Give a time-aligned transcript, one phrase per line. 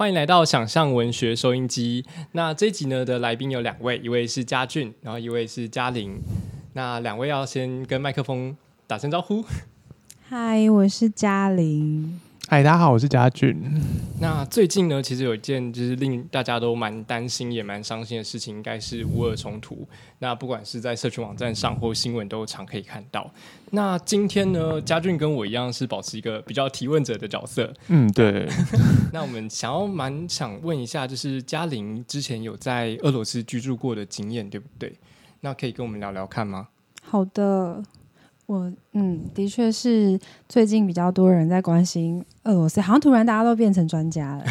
[0.00, 2.06] 欢迎来到想象文学收音机。
[2.32, 6.18] 那这集呢的来宾有两位，一位是嘉俊，然后一位是嘉玲。
[6.72, 8.56] 那两位要先跟麦克风
[8.86, 9.44] 打声招呼。
[10.26, 12.18] 嗨，我是嘉玲。
[12.50, 13.56] 嗨，大家好，我是嘉俊。
[14.18, 19.86] 那最近呢，其实有一件就是令大家都蛮担心也蛮伤心的事情，应该是乌俄冲突。
[20.18, 23.32] 那不管是在社群网站上或新闻都常可以看到。
[23.70, 27.72] 那今天呢，嘉俊跟我一样是保持一个比较提问者的角色。
[27.86, 28.48] 嗯，对。
[29.12, 34.92] 那 我们想要蛮想问一下，就是嘉玲之前有在俄罗斯居住过的经验，对不对？
[35.42, 36.66] 那可以跟我们聊聊看吗？
[37.00, 37.80] 好的。
[38.50, 40.18] 我嗯，的确是
[40.48, 44.44] 最近比较多人在关心俄罗斯，好像突然大家都变成专家了。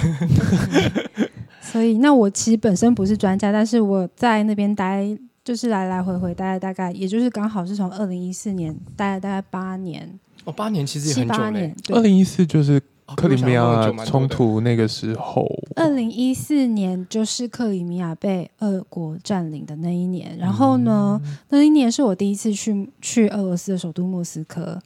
[1.60, 5.06] 所以，那我其实本身不是专家，但是我在那边待，
[5.44, 10.10] 就是来来回回待了大概，也就是刚好是从二零一四年待了大概八年。
[10.46, 11.76] 哦，八年其实也很久嘞。
[11.90, 12.82] 二零一四就是。
[13.16, 20.38] 克里米亚冲突那个时候，二零一四年就是克里米亚被俄国占领的那一年。
[20.38, 24.80] 然后呢，那一年是我第一次去去俄罗斯的首都莫斯科，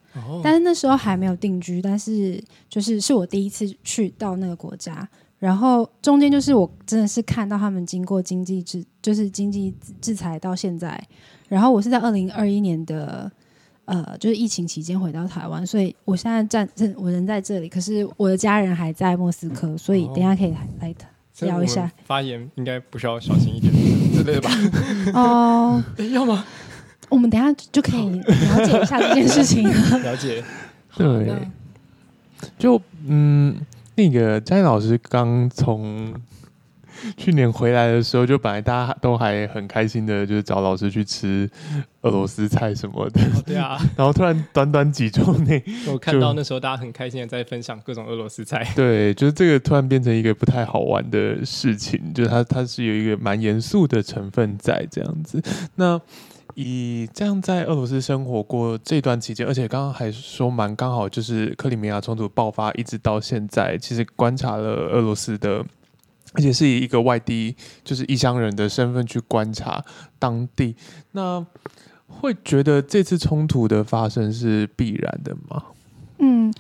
[0.43, 5.07] 但是那时候还没有定居，但是就是是我第一次去到那个国家。
[5.39, 11.01] 然后中间就是我真的是看到他们经过经济制，就是经济制裁到现在。
[11.47, 13.31] 然后我是在二零二一年的。
[13.85, 20.95] 呃，就是疫情期间回到台湾，所以我现在站，我人在这里，可是我的家人还在莫斯科，所以等下可以来
[21.41, 21.91] 聊一下。
[22.05, 23.73] 发言应该不需要小心一点
[24.13, 24.49] 之类的吧？
[25.13, 26.45] 哦， 要吗？
[27.09, 29.63] 我们等下就可以了解一下这件事情。
[30.01, 30.43] 了解，
[30.95, 31.35] 对，
[32.57, 33.55] 就嗯，
[33.95, 36.13] 那个佳音老师刚从。
[37.17, 41.49] 去年回来的时候，就本来大家都还很开心的，就是找老师去吃
[42.01, 43.21] 俄罗斯菜什么的。
[43.45, 48.67] 对啊， 然后突然短短几周内， 我看到那时候大家很开心的在分享各种俄罗斯菜。
[48.75, 55.41] 对，就是这个突然变成一个不太好玩的事情，就是它它是有一个蛮严肃的成分在这样子。
[55.75, 55.99] 那
[56.55, 65.65] 以这样在俄罗斯生活过这段期间，而且刚刚还说蛮刚好，就是克里米亚冲突爆发一直到现在，其实观察了俄罗斯的。
[66.33, 69.83] 而且是以一个外地，就是异乡人的身份去观察
[70.19, 70.75] 当地，
[71.11, 71.45] 那
[72.07, 75.63] 会觉得这次冲突的发生是必然的吗？
[76.17, 76.53] 嗯，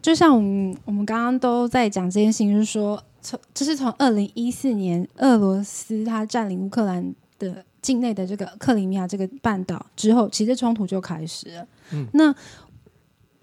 [0.00, 11.66] 就像我们我们刚刚都在讲这件事情，就是说从就是从二零一四年俄罗斯它占领乌克兰的境内的这个克里米亚这个半岛之后，其实冲突就开始了。
[11.92, 12.34] 嗯，那。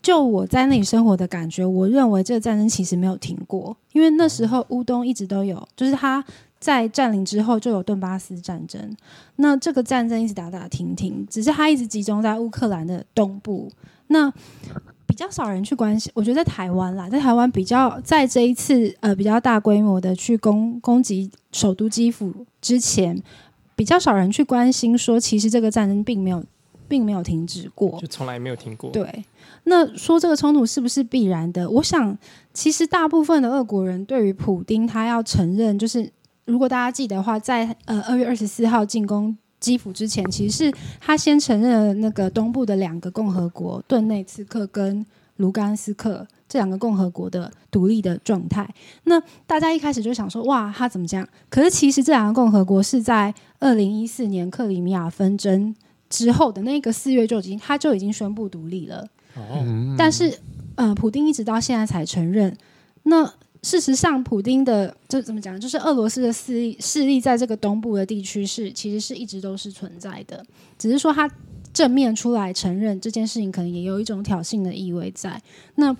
[0.05, 6.23] 就我在那里生活的感觉，我认为这个战争其实没有停过，因为那时候乌东一直都有，就是他
[6.59, 8.95] 在占领之后就有顿巴斯战争，
[9.38, 13.67] 那这个战争一直打打停停，只是他一直集中在乌克兰的东部，
[14.09, 14.31] 那
[15.07, 16.11] 比较少人去关心。
[16.13, 23.19] 我觉得在台湾啦，在台湾比较在这一次呃比较大规模的去攻攻击首都基辅之前，
[23.75, 26.43] 比较少人去关心说，其实这个战争并没有
[26.88, 29.25] 并没有停止过，就从来没有停过，对。
[29.66, 31.69] 那说这个冲突是不是必然的？
[31.69, 32.18] 我想，
[32.53, 36.09] 其实大部分的俄国人对于普丁，他要承认，就是
[36.46, 45.03] 如果大家记得的话，在呃二月二十四号进攻基辅之前，其实是他先承认了那个东部的两个共和国顿内茨克跟
[45.38, 48.72] 卢甘斯克这两个共和国的独立的状态。
[49.06, 51.28] 那大家一开始就想说，哇，他怎么这样？
[51.50, 55.75] 可是其实这两个共和国是在二零一四年克里米亚纷争
[56.09, 59.07] 之后的那个四月就已经，他就已经宣布独立了。
[59.97, 60.39] 但是，
[60.75, 62.55] 呃，普丁一直到现在才承认。
[63.03, 63.25] 那
[63.61, 65.59] 事实上，普丁的这怎么讲？
[65.59, 70.45] 就是俄罗斯的势力势力在这个东部的地区是其实是一直都是存在的，
[70.77, 71.29] 只是说他
[71.73, 75.41] 正面出来承认这件事情，可能也有一种挑衅的意味在。
[75.75, 75.93] 那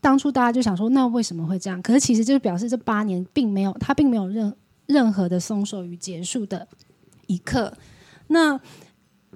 [0.00, 1.80] 当初大家就想说，那为什么会这样？
[1.80, 4.52] 可是其实就是表示这八年并没有他并没有任
[4.86, 6.68] 任何的松手与结束的
[7.26, 7.72] 一刻。
[8.26, 8.60] 那。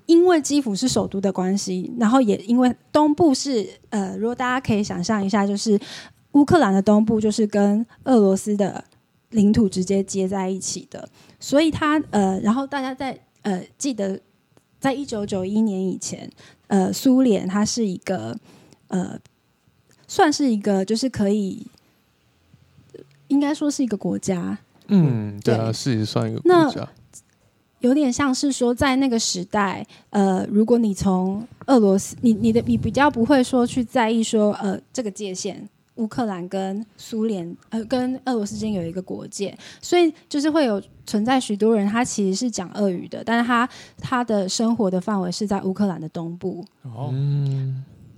[0.07, 5.79] 因为基辅是首都的关系，然后也因为东部是呃，如果大家可以想象一下，就是
[6.33, 8.85] 乌克兰的东部就是跟俄罗斯的
[9.31, 11.09] 领土直接接在一起的，
[11.41, 14.21] 所以它呃，然后大家在呃记得，
[14.79, 16.31] 在一九九一年以前，
[16.69, 18.39] 呃，苏联它是一个
[18.89, 19.19] 呃，
[20.07, 21.67] 算是一个就是可以，
[23.29, 24.59] 应该说是一个国家。
[24.89, 26.89] 嗯，对啊，是算一个国家。
[27.87, 43.69] 有点像是说，在那个时代，呃，如果你从俄罗斯，你你的你比较不会说去在意说，呃，这个界限，乌克兰跟苏联，呃，跟俄罗斯之间有一个国界，所以就是会有存在许多人，他其实是讲俄语的，但是他
[43.99, 46.65] 他的生活的范围是在乌克兰的东部。
[46.83, 47.15] 哦，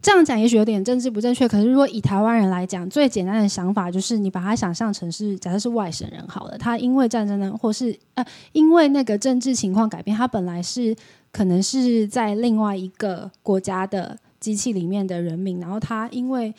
[0.00, 10.95] 这样讲也许有点政治不正确，可是如果以台湾人来讲，最简单的想法就是你把它想象成是，假设是外省人好了，他因为战争呢，或是呃，因为那个政治情况改变，他本来是
[11.33, 16.55] 可能是在另外一个国家的机器里面的人民，然后他因为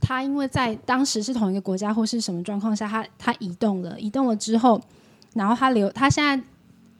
[0.00, 4.80] 他因为在当时是同一个国家或是什么状况下，他他移动了，移动了之后，
[5.34, 6.40] 然后他留他现在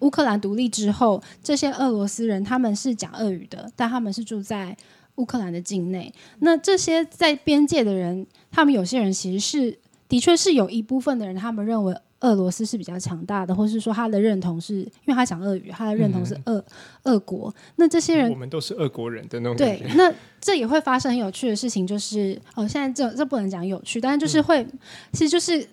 [0.01, 4.77] 乌克兰独立之后，这些俄罗斯人他们是讲俄语的，但他们是住在。
[5.17, 9.79] 乌克兰的境内，那这些在边界的人，他们有些人其实是
[10.09, 16.65] 的确是有一部分的人，他们认为俄罗斯是比较强大的，或是说他的认同是因为他讲俄语，他的认同是俄
[17.03, 17.53] 俄国。
[17.77, 24.67] 那这些人，我们都是俄国人的那种对，那这也会发生很有趣的事情，就是哦，现在这这不能讲有趣，但是就是会，
[25.13, 25.67] 其实就是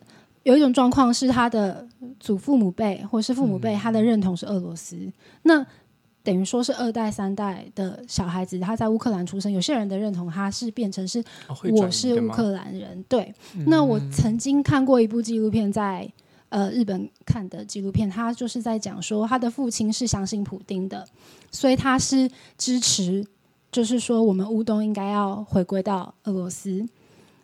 [0.44, 1.88] 有一种状况是他的
[2.20, 4.98] 祖父母辈或是父母辈，他的认同是俄罗斯。
[5.44, 5.64] 那
[6.30, 9.52] 等于说是二代三代的小孩子，他在乌克兰出生。
[9.52, 11.24] 有些人的认同他是变成是
[11.74, 13.04] 我是乌克兰人。
[13.10, 13.34] 对，
[13.66, 16.08] 那我曾经看过一部纪录片，在
[16.50, 21.04] 呃日本看的纪录片，他就是在讲说他的父亲是相信普丁的，
[21.50, 22.30] 所以他是
[22.60, 23.26] 支持，
[23.72, 26.88] 就是说我们乌东应该要回归到俄罗斯。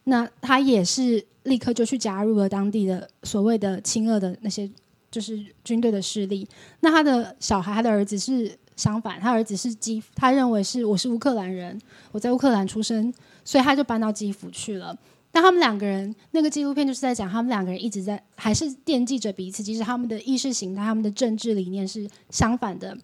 [0.03, 4.69] 那他也是立刻就去加入了当地的所谓的亲俄的那些
[5.09, 6.47] 就是军队的势力。
[6.81, 8.55] 那他的小孩，他的儿子是。
[8.75, 11.79] 相反，他儿子是基，他认为是我是乌克兰人，
[12.11, 13.13] 我在乌克兰出生，
[13.43, 14.97] 所以他就搬到基辅去了。
[15.31, 22.97] 但他们两个人，那个纪录片就是在讲他们两个人一直在还是惦记着彼此，其实他们的意识形态、他们的政治理念是相反的，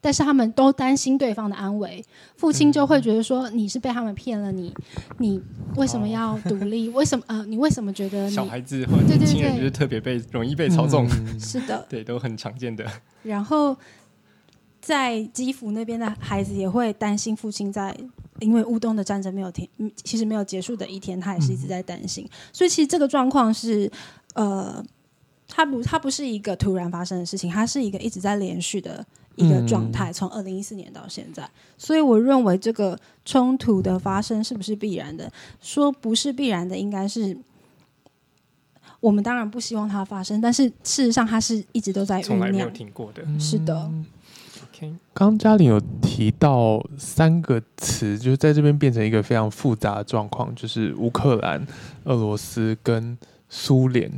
[0.00, 2.02] 但是他们都担心对方的安危。
[2.36, 4.72] 父亲就会觉得说：“你是被他们骗了，你
[5.18, 5.38] 你
[5.76, 6.88] 为什么要独立？
[6.88, 11.06] 为什么呃，你为什么觉得 小孩子或年轻人就是特别被容易被操纵？
[11.38, 12.86] 是的， 对，都很常见的。
[13.22, 13.76] 然后。
[14.86, 17.92] 在基辅那边的孩子也会担心父亲在，
[18.38, 19.68] 因为乌东的战争没有停，
[20.04, 22.24] 其实没有结束的一天，他也是一直在担心。
[22.52, 23.90] 所以其实这个状况是，
[24.34, 24.80] 呃，
[25.48, 29.04] 它不，它不是一个突然发生的事情，它是一个一直在连续的
[29.34, 31.50] 一个状态，从二零一四年到现在。
[31.76, 35.28] 所以我认为这个冲突的发生是不是必然的？
[35.60, 37.36] 说不是必然的，应该是
[39.00, 43.90] 我们当然不希望它发生，但是事实上它是一直都在酝酿，停过的，是的。
[45.14, 51.66] 刚嘉玲有提到三个词，就是在这边变成一个非常复杂的状况，就是乌克兰、
[52.04, 53.16] 俄罗斯跟
[53.48, 54.10] 苏联。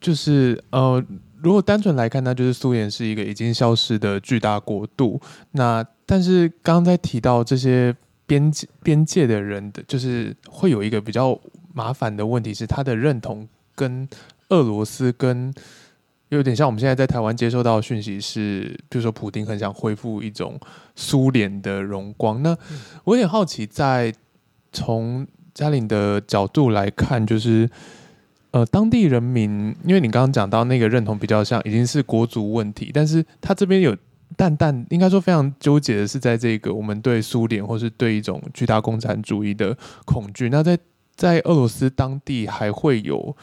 [0.00, 1.02] 就是呃，
[1.40, 5.20] 如果单纯来看，那就是苏联是一个已经消失的巨大国度。
[5.52, 7.94] 那但是刚刚在提到这些
[8.26, 11.38] 边界边界的人的，就是会有一个比较
[11.72, 14.08] 麻烦的问题，是他的认同跟
[14.50, 15.54] 俄罗斯跟。
[16.36, 20.58] 有点像我们现在在台湾接收到的讯息是，比如说普丁很想恢复一种
[20.94, 22.42] 苏联的荣光。
[22.42, 22.56] 那
[23.04, 24.12] 我有点好奇，在
[24.72, 27.68] 从嘉玲的角度来看，就是
[28.50, 33.96] 呃，当地人民，因为你刚刚讲到那个认同比较像已经是国族问题，但是他这边有
[34.36, 40.48] 淡淡，应该说非常纠结的是，在这个我们对苏联或是对一种巨大共产主义的恐惧。
[40.48, 40.78] 那在
[41.14, 43.36] 在俄罗斯当地还会有。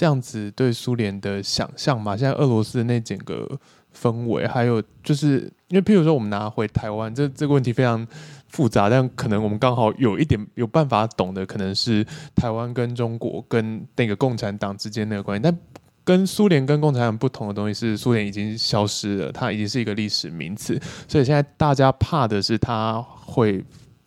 [0.00, 2.16] 这样子对苏联的想象嘛？
[2.16, 3.46] 现在俄罗斯的那整个
[3.94, 8.06] 氛围，还有就是因为，譬如说我们拿回台湾，这这个问题非常
[8.48, 12.02] 复杂，但可能我们刚好有一点有办法懂的，可能是
[12.34, 15.42] 台湾跟中国跟那个共产党之间那个关系。
[15.42, 15.54] 但
[16.02, 23.62] 跟苏联跟共产党不同的东西是，苏联已经消失了，它已经是一个历史名词，所以现在大家怕的是它会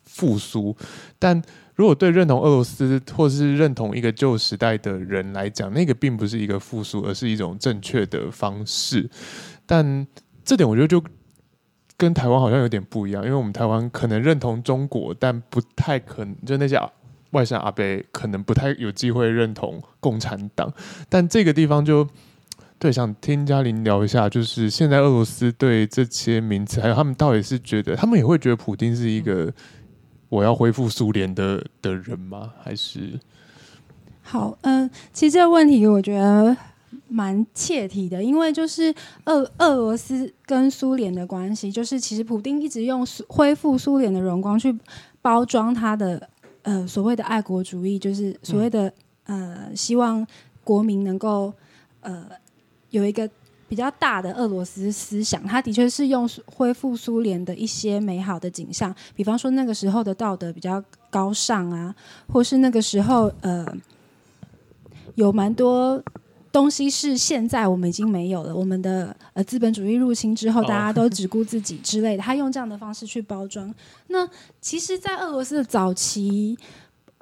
[0.06, 0.76] 复苏，
[1.20, 1.40] 但。
[1.76, 9.10] 如果对认同俄罗斯或是认同一个旧时代的人来讲，那个并不是一个复苏，而是一种正确的方式。
[9.66, 10.06] 但
[10.46, 11.04] 这点我觉得就
[11.98, 16.80] 跟台湾好像有点不一样，因为我们台湾可能认同中国，但不太可能，就那些
[17.32, 20.72] 外省阿伯可能不太有机会认同共产党。
[21.10, 22.08] 但这个地方就
[22.78, 29.52] 对，想听嘉玲聊一下，就是现在俄罗斯对这些名词，还有他们到底是觉得，他们也会觉得普京是一个。
[30.34, 32.54] 我要恢复苏联的的人吗？
[32.64, 33.20] 还是
[34.24, 34.58] 好？
[34.62, 36.58] 嗯，其实这个问题我觉得
[37.08, 38.92] 蛮切题的，因为就是
[39.26, 44.76] 俄俄罗斯跟苏联的关系，就是其实普丁一直用恢复苏联的荣光去
[45.22, 46.28] 包装他的
[46.64, 48.92] 呃所谓的爱国主义，就是所谓的
[49.26, 50.26] 呃希望
[50.64, 51.54] 国民能够
[52.02, 52.26] 呃
[52.90, 53.30] 有一个。
[53.74, 61.96] 比较大的俄罗斯思想，它的确是用恢复苏联的一些美好的景象，比方说那个时候的道德比较高尚啊，
[62.32, 63.66] 或是那个时候呃
[65.16, 66.00] 有蛮多
[66.52, 73.74] 东西是现在我们已经没有了，我们的呃资本主义入侵之后，哦大家 都只顾自己之类的，他用这样的方式去包装。
[74.10, 74.30] 那
[74.62, 76.56] 其实，在俄罗斯的早期，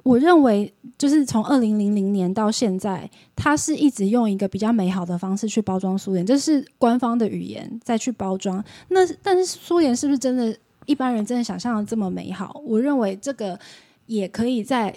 [0.02, 8.62] 我认为就是从二零零零年到现在，他是一直用一个比较美好的方式去包装苏联，这是官方的语言再去包装。
[8.88, 10.56] 那但是苏联是不是真的
[10.86, 12.60] 一般人真的想象的这么美好？
[12.64, 13.58] 我认为这个
[14.06, 14.92] 也可以在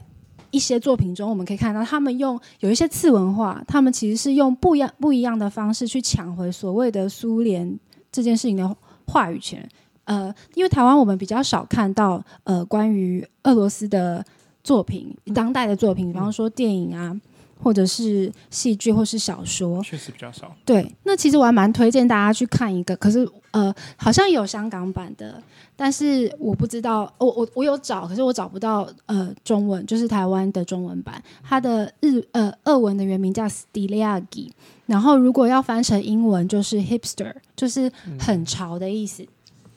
[0.49, 7.77] 一些作品中，我们可以看到他们用有一些次文化，他们其实是用不一样不一样的方式去抢回所谓的苏联
[8.11, 9.67] 这件事情的话语权。
[10.05, 14.23] 呃，因为台湾我们比较少看到呃关于俄罗斯的
[14.65, 17.15] 作品，当代的作品，比方说电影啊，
[17.61, 19.79] 或者是戏剧或是小说。
[19.83, 20.51] 确实比较少。
[20.65, 25.39] 对，那其实我还蛮推荐大家去看一个，可是呃，好像有香港版的，
[25.75, 34.49] 但是我不知道，我我我有找，可是我找不到呃中文，就是台湾的中文版，它的日呃俄文的原名叫 Stiliagi，
[34.87, 39.23] 然后如果要翻成英文就是 hipster，就是很潮的意思。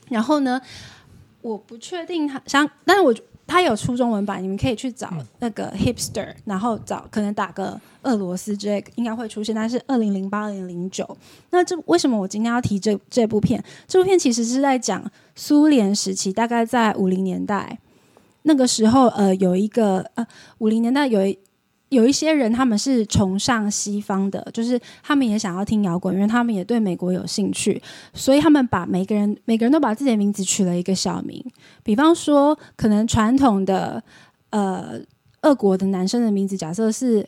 [0.08, 0.58] 然后呢，
[1.42, 3.14] 我不确定它香，但是我
[3.48, 9.52] 它有出中文版，你们可以去找那个 hipster，然后找可能打个俄罗斯之类，应该会出现。
[9.52, 11.16] 但是二零零八、二零零九，
[11.50, 13.64] 那这为什么我今天要提这这部片？
[13.88, 17.78] 这部片其实是在讲苏联时期，大概在五零年代
[18.42, 20.26] 那个时候，呃，有一个呃
[20.58, 21.36] 五零年代有一。
[21.90, 31.42] 有一些人他们是崇尚西方的，就是他们也想要听摇滚，因为他们也对美国有兴趣，所以他们把每个人每个人都把自己的名字取了一个小名，
[31.82, 34.02] 比方说可能传统的
[34.50, 35.00] 呃
[35.42, 37.26] 俄国的男生的名字，假设是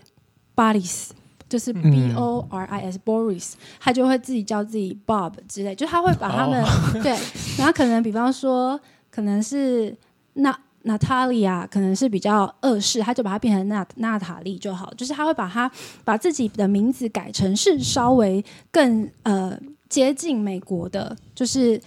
[0.55, 1.09] Boris，
[1.49, 6.62] 就是嗯 B O R I S Boris，他就会自己叫自己 Bob 之类，就他会把他们、
[7.02, 7.17] 对，
[7.57, 8.79] 然后可能比方说
[9.11, 9.97] 可能是
[10.35, 10.55] 那。
[10.82, 15.70] 娜塔莉亚可能是比较恶式，他就把它变成娜娜塔莉就好，就是他会把它
[16.04, 19.58] 把自己的名字改成是稍微更呃
[19.88, 21.80] 接近美国的，就是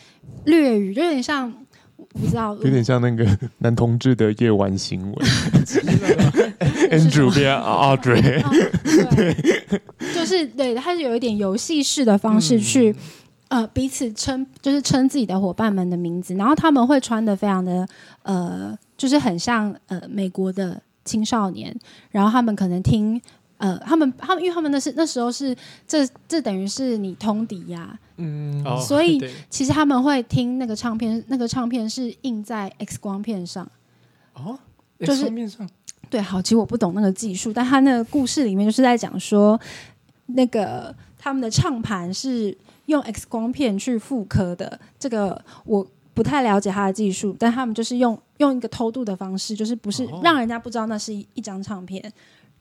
[0.45, 1.51] 略语，就有点像
[1.95, 3.25] 我不知道，有点像那个
[3.59, 5.25] 男同志的夜晚行为
[6.91, 8.51] ，Andrew 变 Audrey，啊
[9.15, 9.33] 对，
[10.13, 12.93] 就是对，他是有一点游戏式的方式去、
[13.53, 17.87] 呃彼此称，就是称自己的伙伴们的名字，然后他们会穿的非常的
[18.23, 21.75] 呃，就是很像呃美国的青少年，
[22.09, 23.21] 然后他们可能听。
[23.59, 25.55] 呃，他们他们，因为他们那是那时候是
[25.87, 29.17] 这这等于是你通敌呀、嗯，哦所以
[29.49, 33.65] 其实他们会听那个唱片，那个唱片是印在 X 光片上。
[34.33, 34.59] 哦，
[34.99, 35.69] 就是面上
[36.09, 39.57] 对，好，其实我不懂那个技术，但他那个故事里面就是在讲说，
[40.25, 44.79] 那个他们的唱盘是用 X 光片去复刻的。
[44.99, 52.11] 这个我不太了解他的技术，但他们就是用用一个偷渡的方式，就是不是哦让人家不知道那是一一张唱片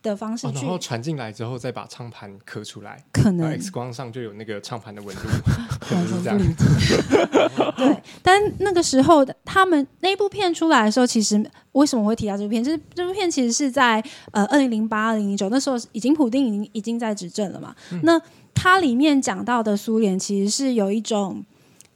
[0.02, 5.22] 的方式然后传进来之后再把唱盘刻出来，可能 X 光上就有那个唱盘的纹路，
[5.80, 6.38] 可能是这样。
[6.38, 7.72] 全不理解。
[7.76, 12.62] 对， 但那个时候的他们那部片出来的时候，其实为什么我会提到这部片？
[12.62, 17.74] 就是这部片其实是在呃二零零八、二零零九那时候已经普丁已经已经在执政了嘛。
[18.02, 18.20] 那
[18.54, 21.42] 它里面讲到的苏联其实是有一种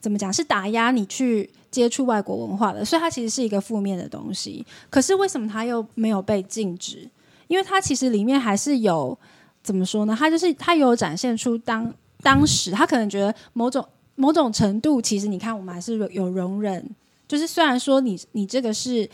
[0.00, 4.64] 怎么讲，是打压你去接触外国文化的，所以它其实是一个负面的东西。
[4.88, 7.08] 可是为什么它又没有被禁止？
[7.48, 9.18] 因为它其实里面还是有
[9.62, 10.14] 怎么说呢？
[10.18, 16.88] 它就是它有展现出当当时他可能觉得某种某种程度，其实你看我们还是有有容忍，
[17.28, 19.08] 就是虽然说你你这个是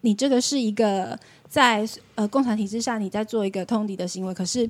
[0.00, 4.68] 你这个是一个在呃共产体制下你在做一个通敌的行为，可是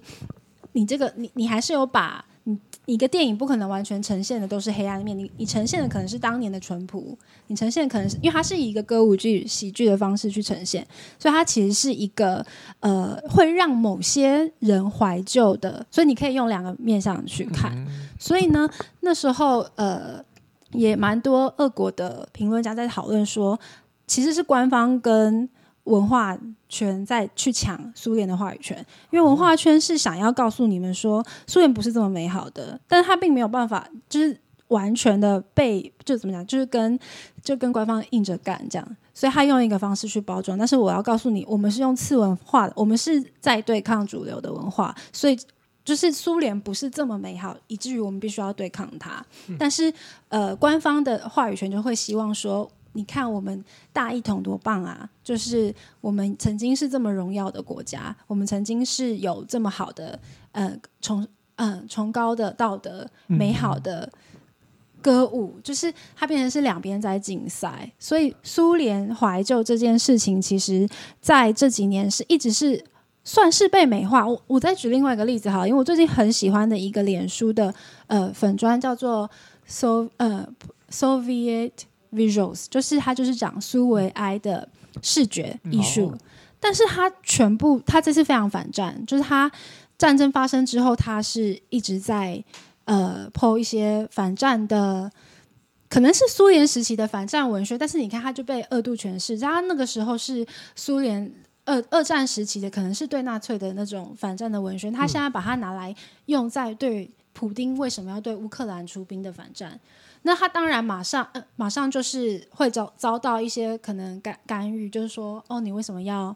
[0.73, 10.87] 你这个你你还是有把你一个电影不可能完全呈现的都是黑暗面，你你呈现的可能是当年的淳朴，你呈现的可能是因为它是以一个歌舞剧喜剧的方式去呈现，
[11.19, 12.47] 所以它其实是一个
[12.79, 17.76] 呃会让某些人怀旧的，所以你可以用两个面向去看。
[18.19, 18.69] 所以呢，
[19.00, 20.25] 那时候呃
[20.71, 23.59] 也蛮多俄国的评论家在讨论说，
[24.07, 25.49] 其实是官方跟
[25.87, 26.38] 文化
[26.69, 28.78] 圈在去抢苏联的话语权，
[29.11, 34.38] 因为文化圈是想要告诉你们说，苏联不是这么美好的，但是他并没有办法，就是
[34.69, 36.99] 完全的被就怎么讲，就是跟
[37.43, 40.57] 就跟官方硬着干这样，所以他用一个方式去包装。
[40.57, 45.38] 但是我要告诉你，我们是用次文化的，我们是在对抗主流的文化，所以。
[45.87, 49.25] 就是苏联不是这么美好，以至于我们必须要对抗它。
[49.57, 49.95] 但是，
[50.26, 53.62] 呃，官方的话语权就会希望说，你看我们
[53.93, 55.09] 大一统多棒啊！
[55.23, 60.19] 就是我们曾经是这么荣耀的国家，我们曾经是有这么好的
[60.53, 61.26] 呃崇
[61.57, 64.11] 呃崇高的道德、美好的
[65.03, 67.93] 歌舞，就是它变成是两边在竞赛。
[67.99, 70.88] 所以苏联怀旧这件事情，其实
[71.21, 72.83] 在这几年是一直是
[73.23, 74.26] 算是被美化。
[74.26, 77.75] 我我再举另外一个例子哈，因为我最近很喜欢的一个脸书的
[78.07, 79.31] 呃粉砖叫做
[79.67, 80.49] So 呃
[80.91, 81.73] Soviet
[82.16, 84.66] Visuals，就是他就是讲苏维埃的
[85.02, 86.18] 视觉艺术，哦
[86.58, 89.52] 但是他全部他这次非常反战，就是他
[89.99, 92.42] 战争发生之后，他是一直在
[92.87, 95.12] 呃 po 一些反战的。
[95.88, 99.38] 可能是苏联时期的反战文学，但是你看，他就被二度诠释。
[99.38, 100.44] 它那个时候是
[100.75, 101.32] 苏联
[101.64, 104.90] 二二战时期的，可能是对纳粹的那种反战的文学。
[104.90, 105.94] 他现在把它拿来
[106.26, 109.78] 用在对普丁为什么要对乌克兰出兵的反战。
[110.26, 116.35] 那他当然马上、呃、马上就是会遭遭到一些可能干干预，就是说，哦，你为什么要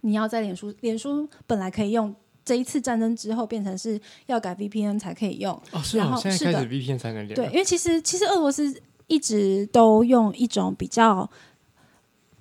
[0.00, 0.72] 你要在脸书？
[0.80, 5.52] 脸书本来可以用，这一次战争之后变成是要改 VPN 才可以用。
[5.72, 7.34] 哦，是哦，然后是的现在开始 VPN 才能连。
[7.34, 8.74] 对，因为其实其实俄罗斯
[9.08, 11.28] 一直都用一种比较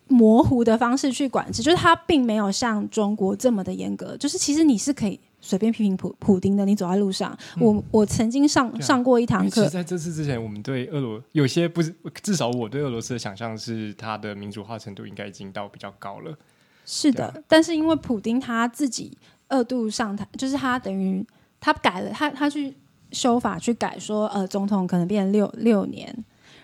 [0.07, 4.15] 模糊的方式去管制，就是它并没有像中国这么的严格。
[4.15, 7.37] 就是其实你是可以随便批评普普丁的，你走在路上。
[7.59, 16.37] 我我曾经上啊上过一堂课其实，在这次之前，我们对俄罗有些不是，至少我对俄罗斯的想象是，它的民主化程度应该已经到比较高了。
[16.85, 19.17] 是的，但是因为普丁他自己
[19.47, 21.25] 二度上台，就是他等于
[21.59, 22.75] 他改了，他他去
[23.11, 26.13] 修法去改说，呃，总统可能变六六年，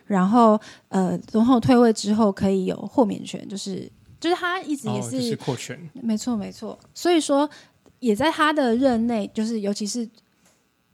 [0.06, 3.88] 然后呃，总统退位之后可以有豁免权，就是
[4.20, 5.90] 就是他一直也哦，是、就是扩权。
[5.94, 7.48] 没错没错，所以说
[8.06, 10.08] 也在他的任内，就是尤其是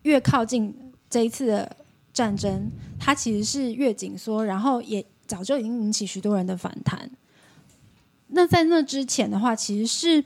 [0.04, 0.74] 越靠近
[1.10, 1.76] 这一次的
[2.14, 7.12] 战争，他其实是越紧缩，然后也早就已经引起许多人的反弹。
[8.28, 10.24] 那在那之前的话，其实是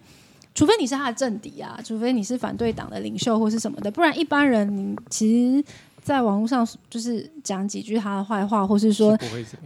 [0.53, 5.65] 除非你是他的政敌啊，除非你是反对党的领袖或是什么的，不然一般人你其实
[6.03, 9.17] 在网络上就是讲几句他的坏话，或是说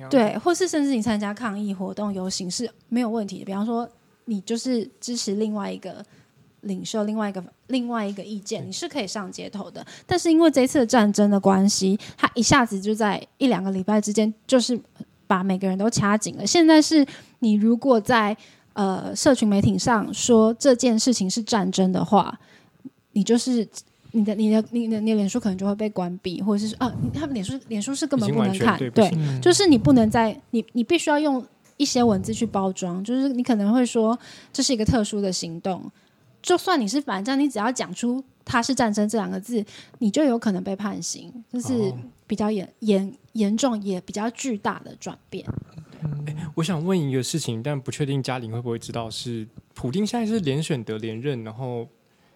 [0.09, 3.43] 对，或是甚至你参加抗议活动、游行是没有问题的。
[3.43, 3.85] 比方说，
[4.23, 6.01] 你就是支持另外一个
[6.62, 9.86] 领袖、另外一个另外一个意见，你是可以上街头的。
[10.06, 14.80] 但是因为这次的战争的关系，他一下子就在一两个礼拜之间，就是
[15.28, 16.45] 把每个人都掐紧了。
[16.45, 17.06] 现在是
[17.39, 18.36] 你如果在
[18.74, 22.39] 呃社群媒体上说这件事情是战争的话，
[23.13, 23.67] 你就是。
[24.12, 31.45] 你的、你的、你的、你的脸书可能就会被关闭，或者是啊，你他们脸书脸书是根本不能看，对就是你不能在你你必须要用
[31.78, 34.17] 一些文字去包装，就是你可能会说
[34.52, 35.84] 这是一个特殊的行动，
[36.41, 39.63] 就算你是反战，你只要讲出他是战争这两个字，
[39.99, 45.45] 你就有可能被判刑，就是哦比较严严严重也比较巨大的转变。
[46.56, 51.88] 我想问一个事情，但不确定嘉玲会不会知道，是普丁现在是连选得连任，然后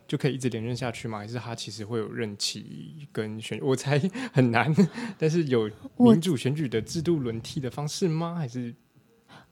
[0.08, 1.20] 就可以一直连任下去吗？
[1.20, 3.60] 还是他其实会有任期跟选？
[3.62, 4.74] 我猜很难，
[5.18, 8.36] 但是有民主选举的制度轮替的方式吗？
[8.36, 8.74] 还是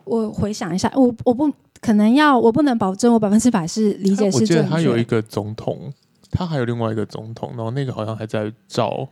[0.04, 4.70] 我回想一下，我我不可能要，我不能保证我百分之百是理解我记得是正确。
[4.70, 5.92] 他有一个总统，
[6.30, 9.10] 他还有另外一个总统，然后那个好像还在招。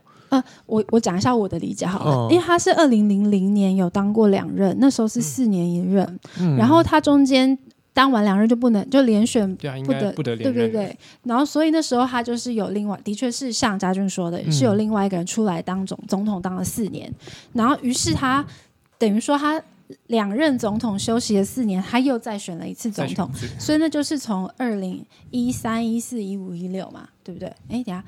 [0.66, 7.58] 我我讲一下我的理解好了，嗯因为他是二零零零年有当过两任，那时候是四年一任，嗯然后他中间
[7.92, 10.72] 当完两任就不能就连选不得该不得对连任了。
[10.72, 17.12] 对对，然后所以那时候他就是有另外，的确是像家俊说的，嗯是有另外一个人出来当总总统当了四年，
[17.52, 18.46] 然后于是他
[18.96, 19.60] 等于说他
[20.06, 23.30] 两任总统休息了四年，他又再选了一次总统。
[23.58, 27.48] 所以那就是从二零一三、一四、一五、一六嘛，对不对？
[27.68, 28.04] 哎，等下，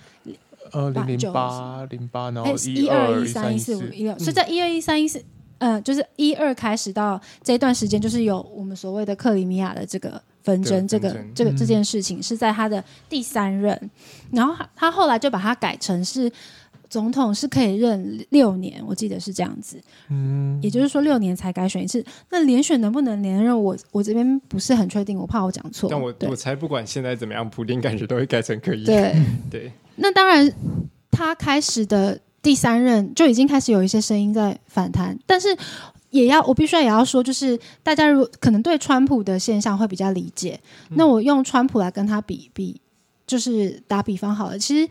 [0.73, 5.23] 呃，零零八零八，然哎后，一二、一一三、一四、五、一六，所以嗯在一二、一三、一四，
[5.59, 13.91] 呃，就是一二开始到这一段时间，就是有我们所谓的克里米亚的这个纷争，这个这个这件事情是在他的第三任，
[14.31, 16.31] 然后他他后来就把它改成是
[16.93, 22.05] 总统是可以任六年，我记得是这样子，嗯，也就是说六年才改选一次。
[22.29, 25.89] 那连选能不能连任，我我这边不是很确定，我怕我讲错。
[25.91, 28.85] 但我我才不管现在怎么样，普丁感觉都会改成可以。
[28.85, 29.17] 对。
[29.51, 30.53] 对，那当然，
[31.11, 35.49] 他开始的第三任就已经开始有一些声音在反弹，但是
[36.11, 42.79] 也要我必须要也要说，就是大家如果可能对川普的现象会比较理解，那我用川普来跟他比比，
[43.27, 44.87] 就是打比方好了，其实。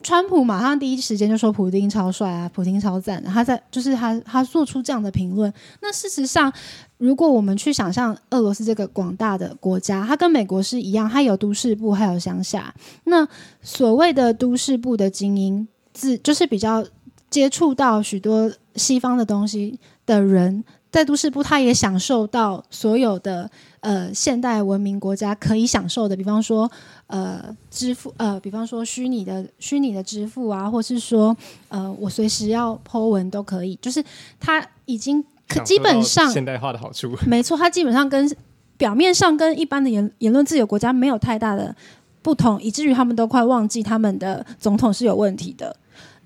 [0.00, 3.22] 川普马上第一时间就说普丁超帅啊，普丁超赞。
[3.24, 5.52] 他在就是他他做出这样的评论。
[5.82, 6.52] 那事实上，
[6.98, 12.72] 如果我们去想象俄罗斯这个广大的国家，它跟美国是一样，它有都市部，还有乡下。
[13.04, 13.26] 那
[13.60, 16.86] 所谓的都市部的精英，自就是比较
[17.28, 26.70] 接触到许多西方的东西的人，在都市部他也享受到所有的呃现代文明国家可以享受的，比方说
[27.08, 31.36] 呃支付呃，比方说虚拟的虚拟的支付啊，或是说
[31.68, 34.02] 呃我随时要 Po 文都可以，就是
[34.40, 37.14] 他已经可基本上现代化的好处。
[37.26, 38.34] 没错，它基本上跟
[38.76, 41.74] 表面上跟一般的言言论自由国家没有太大的
[42.22, 45.76] 不同，以至于他们都快忘记他们的总统是有问题的。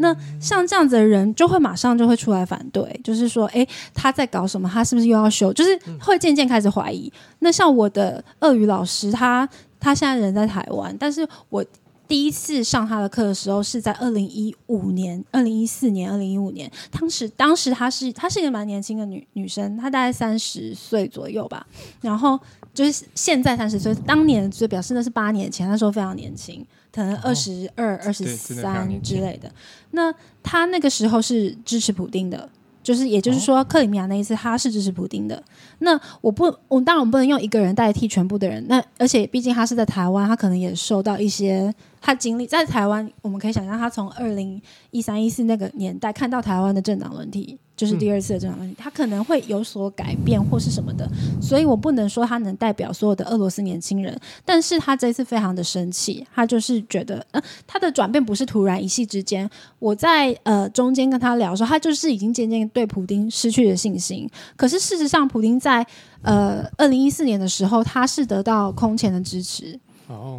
[0.03, 4.69] 那像这样子的人，就会马上就会出来反对，就是说，诶，他在搞什么？
[4.69, 5.51] 他是不是又要修？
[5.55, 7.11] 就是会渐渐开始怀疑。
[7.39, 9.49] 那像我的鳄鱼老师，他
[9.81, 11.65] 他现在人在台湾，但是我
[12.13, 16.71] 第一次上他的课的时候是在二零一五年、二零一四年、二零一五年。
[16.91, 21.67] 当时当时她是她是一个蛮年轻的女女生，她大概三十岁左右吧。
[22.03, 22.39] 然后
[22.75, 26.63] 就是现在三十岁，当年就表示那是八年前，那时候非常年轻。
[26.93, 29.51] 可能二十二、二十三之类的。
[29.93, 32.47] 那他那个时候是支持普丁的，
[32.83, 35.43] 就是也就是说，克里米亚那一次他是支持普丁的。
[35.79, 38.63] 那我不，我当然我不能用一个人代替全部的人。
[38.69, 41.75] 那而且毕竟他是在台湾，他可能也受到一些。
[42.03, 44.61] 他经历在台湾，我们可以想象，他从二零
[44.91, 51.09] 一三一四那个年代看到台湾的政党问题，就是第二次的政党问题，他可能会有所改变或是什么的。
[51.41, 59.49] 所以我不能说他能代表所有的俄罗斯年轻人，但是他这次非常的生气，他就是觉得，呃，他的转变不是突然一夕之间。
[59.79, 64.29] 我在呃中间跟他聊说，他就是已经渐渐对普丁失去了信心。
[64.57, 65.87] 可是事实上，普丁在
[66.23, 69.79] 呃二零一四年的时候，他是得到空前的支持。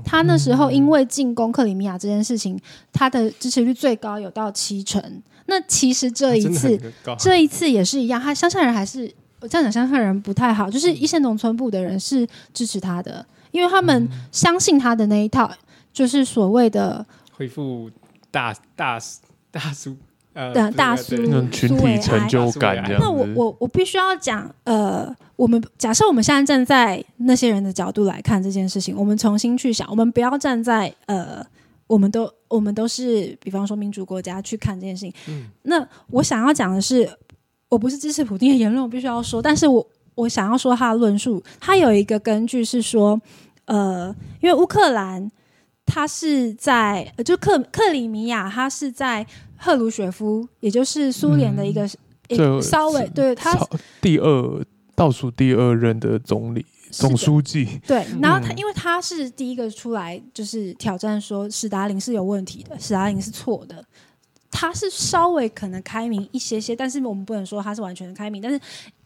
[0.06, 2.60] 他那时候因为进攻克里米亚这件事情，
[2.92, 5.02] 他的支持率最高有到七成。
[5.46, 6.80] 那其实这一次，
[7.20, 15.52] 这一次也是一样，他乡下人还是我这样讲，乡下人不太好，就是一线农村部的人是支持他的，因为他们相信他的那一套，
[15.92, 17.92] 就是所谓的恢复
[18.32, 18.98] 大大
[19.52, 19.98] 大叔。
[20.34, 21.16] 的大叔
[21.52, 31.46] 群体成就感这样那我我我必须要讲，呃，我们假设我们现在站在那些人的角度来看这件事情，我们重新去想，我们不要站在呃，
[31.86, 35.14] 我们都我们都是，比方说民主国家去看这件事情。
[35.28, 37.08] 嗯，那我想要讲的是，
[37.70, 43.22] 我不是支持普京的言论，我必须要说，但是我我想要说他的论述，他有一个根据是说，
[43.66, 45.32] 呃，因为乌克兰
[45.86, 49.28] 他是在就克克里米亚，他是在。
[49.64, 51.90] 赫鲁雪夫，也就是苏联的一个
[52.62, 53.58] 稍微对他
[54.02, 57.80] 第二倒数第二任的总理总书记。
[57.88, 63.84] 对，然后他因为他是第一个出来就是挑战说史达林是有问题的，史达林是错的。
[64.52, 68.42] 他是稍微可能开明一些些，但是我们不能说他是完全的开明。
[68.42, 68.60] 但是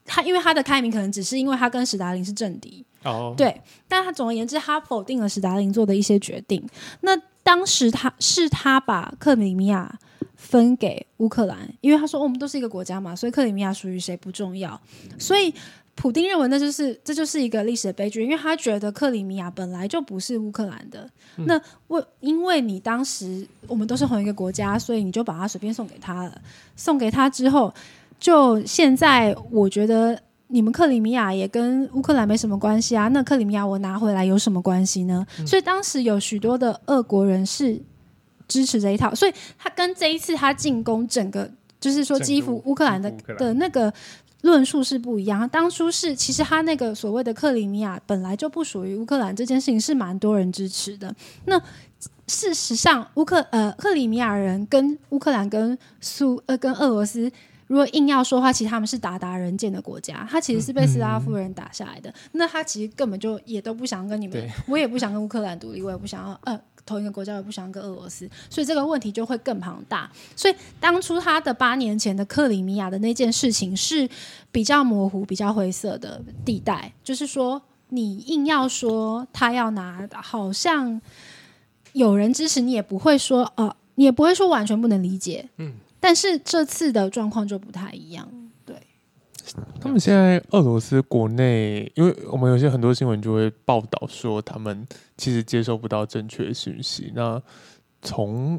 [0.04, 3.62] 他因为他的开明可能只是因为他跟史达林是政敌哦，对。
[3.88, 6.68] 但他总而言之，他否定了史达林做的一些决定。
[7.02, 9.98] 那当时他是他把克里米亚。
[10.38, 14.80] 分给乌克兰，因为他说我们都是一个国家嘛，所以克里米亚属于谁不重要。
[15.18, 15.54] 所以
[15.96, 21.10] 普丁认为那就是这就是一个历史的悲剧，因为他觉得克里米亚本来就不是乌克兰的。
[21.38, 26.42] 那为因为你当时我们都是同一个国家，所以你就把它随便送给他了。
[26.76, 27.74] 送给他之后，
[28.20, 33.08] 就现在我觉得你们克里米亚也跟乌克兰没什么关系啊。
[33.08, 35.26] 那克里米亚我拿回来有什么关系呢？
[35.48, 37.82] 所以当时有许多的俄国人是。
[38.48, 43.94] 支持这一套，所以他跟这一次他进攻整个，就是说基辅乌克兰的的那个
[44.42, 45.48] 论述是不一样。
[45.50, 51.14] 当初是其实他那个所谓的克里米亚本来就不属于乌克兰，这件事情是蛮多人支持的。
[51.46, 51.62] 那
[52.28, 57.32] 事实上，乌克呃克里米亚人跟乌克兰跟苏呃跟俄罗斯，
[57.68, 62.14] 如果硬要说话，其实他们是达达人建的国家，他其实是被斯拉夫人打下来的。
[62.32, 66.60] 那他其实根本就也都不想跟你们，我也不想跟乌克兰独立，我也不想要呃。
[66.86, 70.10] 同一个国家也不想跟俄罗斯，所以这个问题就会更庞大。
[70.38, 74.08] 所以当初他的八年前的克里米亚的那件事情是
[74.54, 76.94] 比较模糊、比较灰色的地带。
[77.04, 81.02] 就是说，你硬要说他要拿，好像
[81.92, 85.50] 有人支持，你也不会说哦，你也不会说完全不能理解。
[85.58, 85.74] 嗯，
[86.08, 88.26] 但是这次的状况就不太一样。
[88.66, 88.74] 对
[89.82, 97.12] 他们现在俄罗斯国内，因为我们有些很多新闻就会报道说，他们其实接收不到正确讯息。
[97.14, 97.42] 那
[98.02, 98.58] 从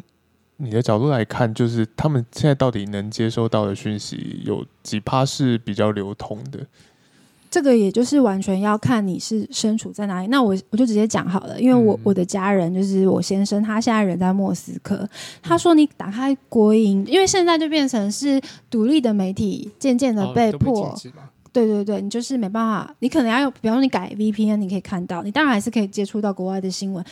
[0.58, 6.66] 你的角度来看，就是他们现在到底能接收到的讯息有几趴是比较流通的？
[7.50, 10.26] 这个也就是完全要看你是身处在哪里。
[10.28, 15.08] 那我我就直接讲好了，因为我我的家人就是我先生，他现在人在莫斯科。
[15.42, 20.94] 他说你打开国营，因为现在就变成是独立的媒体，渐渐的被迫。
[21.50, 27.04] 对对对，你就是没办法，你可能要用，比方说你改 VPN，你可以看到，你当然还是可以接触到国外的新闻。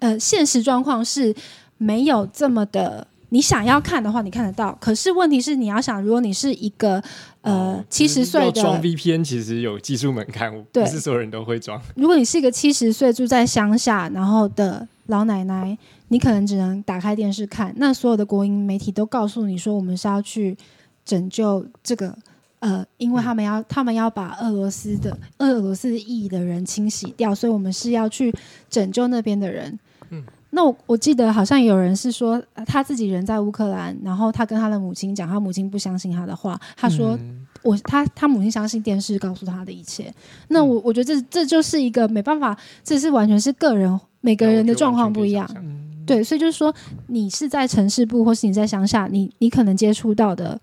[0.00, 1.34] 呃，现实状况是
[1.78, 3.06] 没有这么的。
[3.30, 4.76] 你想要看的话，你看得到。
[4.80, 7.02] 可是问题是，你要想，如果你是一个
[7.46, 11.80] 呃七十岁的装 VPN，其实有技术门槛，不是所有人都会装。
[11.94, 15.78] 如果你是一个七十岁住在乡下然后的老奶奶，
[16.08, 17.72] 你可能只能打开电视看。
[17.76, 20.56] 那所有的国营媒体都告诉你说，我们是要去
[21.04, 22.16] 拯救这个
[22.58, 28.34] 呃，因为他们要他们要把俄罗斯的俄罗斯裔的人清洗掉，所以我们是要去
[28.68, 29.78] 拯救那边的人。
[30.10, 40.12] 嗯那我我记得好像有人是说呃他自己人在乌克兰，然后他跟他的母亲讲，他母亲不相信他的话，他说、嗯我他他母亲相信电视告诉他的一切。
[40.48, 45.50] 那我我觉得这这就是一个没办法，这是完全是个人每个人的状况不一样。
[45.56, 46.72] 嗯对，所以就是说，
[47.08, 50.56] 你是在城市部，或是你在乡下，你你可能接触到的，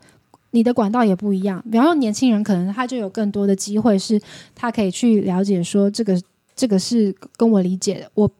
[0.51, 1.61] 你的管道也不一样。
[1.69, 4.17] 比方说，年轻人可能他就有更多的机会，是
[4.55, 6.17] 他可以去了解说，这个
[6.55, 8.09] 这个是跟我理解的。
[8.13, 8.31] 我，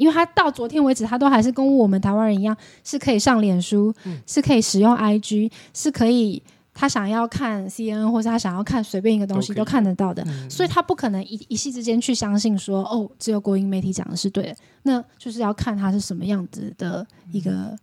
[0.00, 10.24] 因为他到昨天为止，他都还是跟我们台湾人一样，是可以上脸书，嗯是可以使用 IG，是可以他想要看 CNN 或者他想要看随便一个东西都看得到的。
[10.26, 17.76] 嗯所以他不可能一一夕之间去相信说，哦，只有国营媒体讲的是对的，那就是要看他是什么样子的一个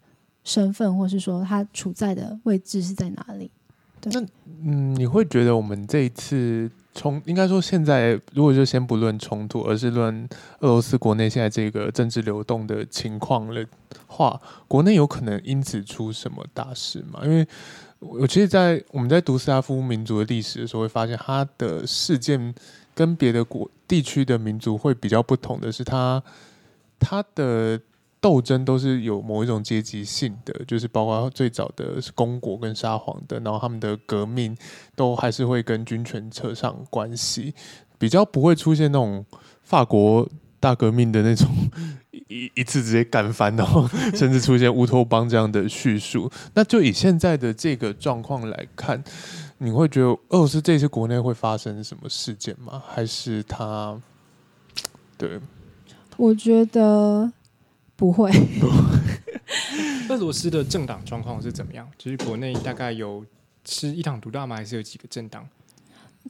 [0.43, 3.51] 身份，或是说他处在的位置是在哪里。
[4.05, 4.21] 那
[4.63, 10.27] 嗯，你会觉得我们这一次冲，应该说现在如果就先不论冲突，而是论
[10.61, 13.63] 俄罗斯国内现在这个政治流动的情况的
[14.07, 17.21] 话，国内有可能因此出什么大事吗？
[17.23, 17.47] 因为
[17.99, 22.53] 我其实，在我们在读斯拉夫民族的历史的时候，会发现它的事件
[22.95, 26.21] 跟别的国地区的民族会比较不同的是它，
[26.99, 27.79] 它的
[28.19, 34.57] 斗争都是有某一种阶级性的，就是包括最早的是公国跟沙皇的，然后他们的革命
[34.95, 37.53] 都还是会跟军权扯上关系，
[37.97, 39.25] 比较不会出现那种
[39.63, 40.27] 法国
[40.59, 41.47] 大革命的那种
[42.27, 46.29] 一一次直接干翻，然后 甚至出现乌托邦这样的叙述。
[46.55, 49.01] 那就以现在的这个状况来看，
[49.59, 52.81] 你会觉得俄罗斯这次国内会发生什么事件吗？
[52.87, 53.95] 还是他
[55.17, 55.39] 对？
[56.17, 57.31] 我觉得
[57.97, 58.31] 不会，
[60.07, 61.85] 俄罗斯的政党状况是怎么样？
[61.97, 63.25] 就是国内大概有
[63.65, 64.55] 是一党独大吗？
[64.55, 65.45] 还是有几个政党？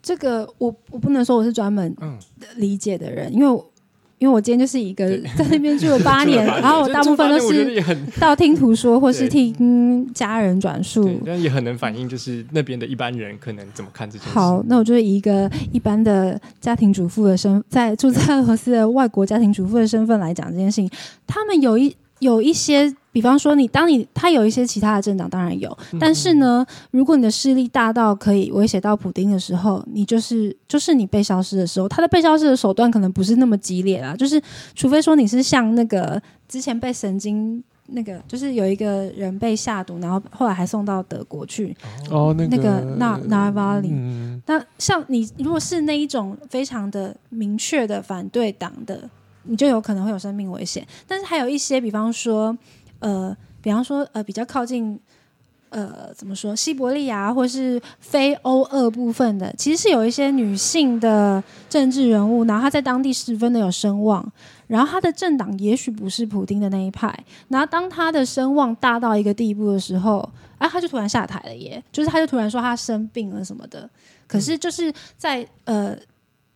[0.02, 2.18] 这个我我不能说我是专门嗯，
[2.56, 3.72] 理解的人，因为我
[4.20, 7.84] 因为我今天就是一个在那边住了八年，然后我大部分都是
[8.20, 11.22] 道听途说或是对听家人转述对，。
[11.26, 14.34] 但也很能反映就是那边的一般人可能怎么看这件事。
[14.34, 20.90] 好，那我就是以一个一般的家庭主妇的身，在住在俄罗斯的外国家庭主妇的身份来讲这件事情，
[21.28, 26.00] 他们有一有一些，比方说你当你他有一些其他的政党当然有，嗯。
[26.00, 34.42] 但是呢，如果你的势力大到可以威胁到普丁的时候，你就是就是你被消失的时候，他的被消失的手段可能不是那么激烈啦，就是
[34.76, 37.64] 除非说你是像那个之前被神经。
[37.90, 41.74] 那个就是有一个人被下毒，然后后来还送到德国去，
[42.10, 49.10] 哦，那个那个纳纳瓦里，嗯，那像你如果是那一种非常的明确的反对党的，
[49.48, 50.86] 你就有可能会有生命危险。
[51.08, 52.56] 但是还有一些，比方说，
[53.00, 55.00] 呃，比方说，呃，比较靠近，
[55.70, 64.26] 呃，怎么说，西伯利亚或是非欧俄部分的，其实是有一些女性的政治人物，然后她在当地十分的有声望，
[64.68, 67.14] 然后她的政党也许不是普丁的那一派，
[67.50, 70.20] 然后当她的声望大到一个地步的时候，
[70.58, 73.90] 啊，她就突然下台了耶，就是她就突然说她生病了什么的。
[74.26, 75.96] 可是就是在呃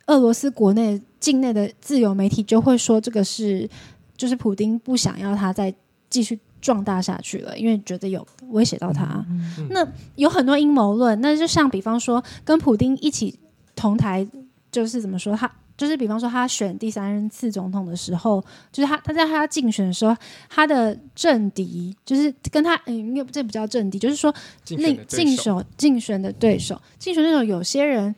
[0.07, 3.69] 俄罗斯国内境内的自由媒体就会说这个是
[4.17, 5.73] 就是普丁不想要他再
[6.09, 9.25] 继续壮大下去了，因为觉得有威胁到他。
[9.29, 13.39] 嗯那有很多阴谋论，那就像比方说跟普丁一起
[13.73, 14.27] 同台，
[14.69, 15.49] 就是怎么说他。
[15.77, 18.39] 就是比方说，他选第三任次总统的时候，
[18.71, 20.15] 就是他他在他竞选的时候，
[20.47, 24.31] 他的政敌就是跟他，嗯，应该这不叫政敌，就是说
[24.63, 28.13] 竞那选的对手竞手竞选的对手，竞选对手有些人，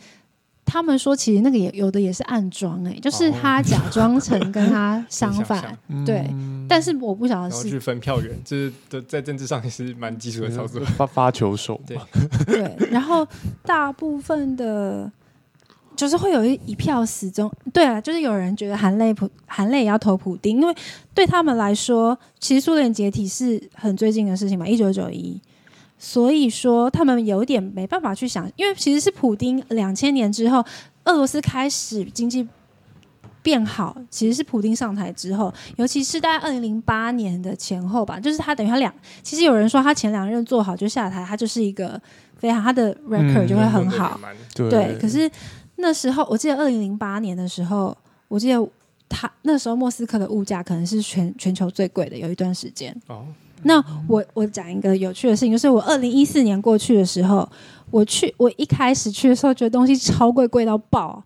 [0.65, 6.29] 他们说其实那个也有的也是暗装、欸，就是哦他假装成跟他 相反，对
[6.67, 10.79] 但是我不晓得是分票源，这是在政治上也是蛮基础的操作。
[10.97, 11.97] 发 发球手对，
[12.45, 13.27] 对，然后
[13.63, 15.11] 大部分的。
[15.95, 20.75] 就是会有一一票死忠，对啊，就是有人觉得含泪普含泪也要投普丁，因为
[21.13, 25.39] 对他们来说，其实苏联解体是很最近的事情嘛，一九九一，
[26.05, 30.59] 所以说他们有点没办法去想，因为其实是普丁两千年之后，
[31.05, 32.45] 俄罗斯开始经济
[33.41, 41.99] 变好，其实是普丁上台之后，尤其是在二零零八年的前后吧，就是他等于他两，其实有人说他前两任做好就下台，他就是一个
[42.35, 44.69] 非常他的 record 嗯就会很好，蛮对。
[44.69, 45.31] 对，可是
[45.77, 48.69] 那时候我记得二零零八年的时候，我记得
[49.07, 52.93] 他那时候莫斯科的物价可能是全全球最贵的，有一段时间。
[53.07, 53.25] 哦，
[53.63, 57.47] 那我我讲一个有趣的事情，就是我二零一四年过去的时候，
[57.91, 61.23] 我去我一开始去的时候觉得东西超贵，贵到爆。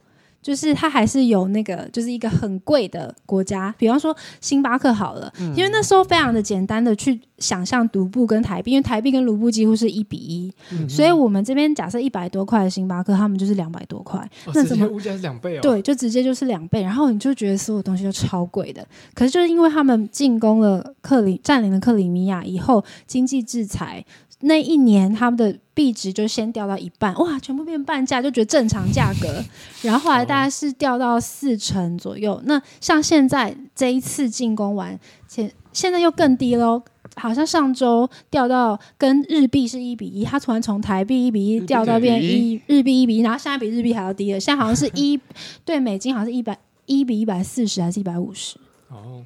[0.48, 10.54] 就是它还是有那个，就是一个很贵的国家，比方说星巴克好了，因为那时候非常的简单的去想象独步跟台币，因为台币跟卢布几乎是一比一，
[10.88, 15.62] 所以我们这边假设一百多块的星巴克，他们就是两百多块，那怎么物价是两倍哦？
[15.62, 18.88] 对，就直接就是两倍，然后你就觉得所有东西都超贵的。
[19.14, 24.06] 可是就是因为他们进攻了克里，占领了克里米亚以后，经济制裁。
[24.40, 29.44] 那一年，他们的币值就先掉到一半，哇，全部变半价，就觉得正常价格。
[29.84, 32.42] 然后后来大概是掉到四成左右。
[32.46, 36.82] 那像现在这一次进攻完，现现在又更低喽，
[37.16, 45.20] 好像上周掉到跟日币是一比一，它突然从台币一比一掉到变一日币一比一，然后现在比日币还要低了，现在好像是一
[45.64, 48.58] 对美金好像是一百一比一百四十还是一百五十？
[48.90, 49.24] 哦。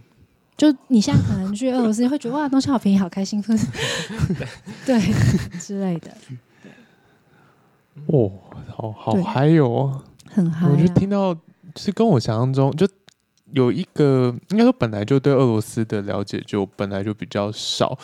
[0.62, 3.42] 就你现在可能去俄罗斯会觉得哇，东西好便宜，好开心，
[4.86, 5.02] 对
[5.60, 6.12] 之类的。
[8.06, 8.32] 哦，
[8.70, 10.70] 好好嗨哟，很嗨。
[10.70, 11.42] 我就听到，就
[11.78, 12.88] 是跟我想象中，就
[13.54, 17.98] 有一个，应该说本来就对俄罗斯的了解就本来就比较少。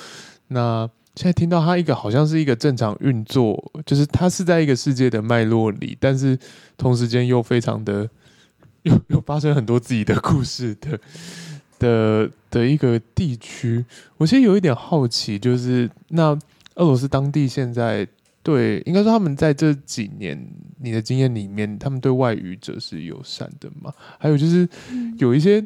[0.47, 6.35] 那现在听到他一个好像是一个正常运作，就是他是在一个世界的脉络里，但是
[6.75, 8.09] 同时间又非常的，
[8.81, 10.99] 又又发生很多自己的故事的。
[11.79, 13.83] 的的一个地区，
[14.17, 16.37] 我其实有一点好奇，就是那
[16.75, 18.07] 俄罗斯当地现在
[18.43, 20.37] 对，应该说他们在这几年
[20.79, 23.93] 你的经验里面，他们对外语者是友善的吗？
[24.17, 24.67] 还有就是
[25.17, 25.57] 有一些，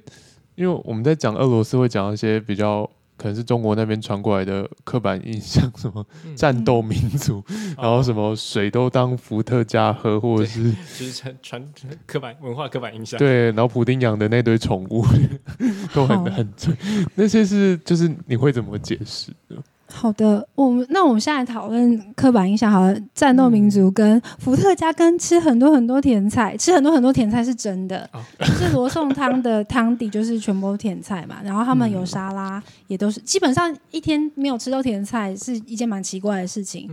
[0.56, 2.90] 因为我们在讲俄罗斯会讲一些比较。
[3.22, 6.04] 可能是中国那边传过来的刻板印象，什么
[6.36, 7.44] 战斗民族，
[7.78, 11.64] 然后什么水都当伏特加喝，或者是 就是传传
[12.08, 13.20] 刻板文化刻板印象。
[13.20, 15.06] 对，然后普丁养的那堆宠物
[15.94, 16.76] 都很很醉，
[17.14, 19.56] 那些是就是你会怎么解释的？
[19.94, 36.90] 好的，我们那我们现在讨论刻板印象，好了，战斗民族跟伏特加跟吃很多很多甜菜，吃很多很多甜菜是真的，就是罗宋汤的汤底就是全部甜菜嘛， 然后他们有沙拉，也都是基本上一天没有吃到甜菜是一件蛮奇怪的事情，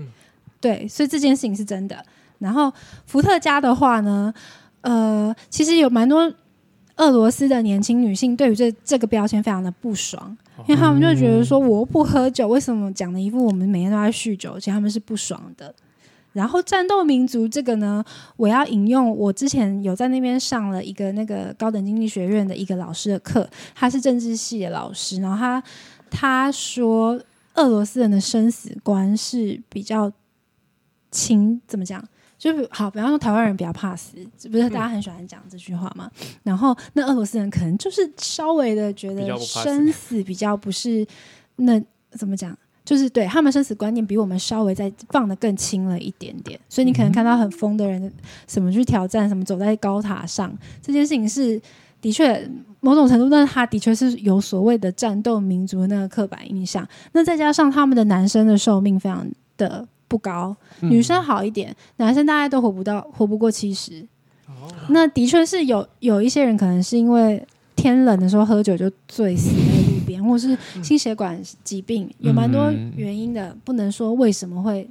[0.60, 1.96] 对，所以这件事情是真的。
[2.38, 2.72] 然后
[3.06, 4.32] 伏特加的话呢，
[4.82, 6.32] 呃，其实有蛮多
[6.96, 10.36] 俄罗斯的年轻女性对于这这个标签非常的不爽。
[10.66, 14.58] 因为他们就觉得说我不喝酒，为什么讲的一副我们每天都在酗酒？
[14.58, 15.74] 其实他们是不爽的。
[16.32, 18.04] 然后战斗民族这个呢，
[18.36, 25.62] 我要引用我之前有在那边上了一个那个高等经济学院的一个老师的课，他是政治系的老师，然后他
[26.10, 27.20] 他说
[27.54, 30.12] 俄罗斯人的生死观是比较
[31.10, 32.04] 轻，怎么讲？
[32.38, 34.16] 就是好，比方说台湾人比较怕死，
[34.48, 36.08] 不是大家很喜欢讲这句话嘛？
[36.44, 41.04] 然后那俄罗斯人可能就是稍微的觉得生死比较不是
[41.56, 42.56] 那怎么讲？
[42.84, 46.58] 就是对他们生死观念比我们稍微再放的更轻了一点点。
[46.68, 48.10] 所以你可能看到很疯的人，
[48.46, 51.60] 什么去挑战，什么走在高塔上，这件事情是
[52.00, 52.48] 的确
[52.78, 56.88] 某种程度，但是他的确是有所谓的战斗民族的那个刻板印象。
[57.12, 59.86] 那再加上他们的男生的寿命非常的。
[60.08, 64.04] 不高，女生好一点，男生大概都活不到，活不过七十。
[64.88, 74.88] 那的确是有有一些人可能是因为天冷的时候喝酒就醉死在路边，或是心血管疾病，有蛮多原因的，不能说为什么会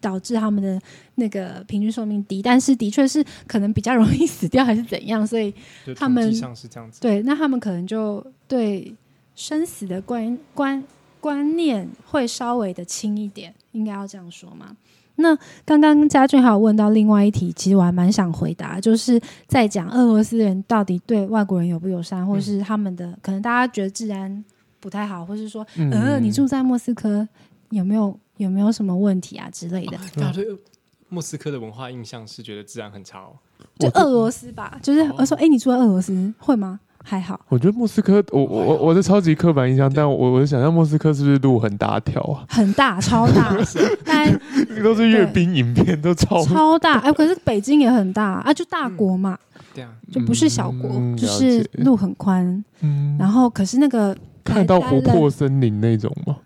[0.00, 0.80] 导致他们的
[1.16, 5.52] 那个平均寿命低，但是的确是可能比较容易死掉还是怎样，所以
[5.94, 7.00] 他们是这样子。
[7.00, 8.92] 对，那他们可能就对
[9.36, 10.82] 生死的观观
[11.20, 13.54] 观念会稍微的轻一点。
[13.72, 14.76] 应该要这样说吗？
[15.16, 24.44] 那刚刚嘉俊还有问到另外一题，其实我还蛮想回答，就是在讲俄罗斯人到底对外国人友不友善，或是他们的可能大家觉得治安
[24.80, 27.28] 不太好，或是说，呃，你住在莫斯科
[27.70, 29.98] 有没有有没有什么问题啊之类的？
[30.16, 30.46] 大家对
[31.08, 33.36] 莫斯科的文化印象是觉得治安很差哦，
[33.78, 36.80] 就俄罗斯吧，就是我说，哎，你住在俄罗斯会吗？
[37.08, 42.44] 还好，我觉得莫斯科，我我我是超级刻板印象，但我我想象莫斯科是不是路很大条啊？
[42.50, 43.56] 很大， 超大，
[44.04, 44.30] 但
[44.84, 46.98] 都是阅兵影片都超超大。
[46.98, 49.38] 哎，可是北京也很大啊，就大国嘛，
[49.74, 52.62] 对啊，就不是小国，就是路很宽。
[52.82, 56.36] 嗯，然后可是那个看到湖泊森林那种吗？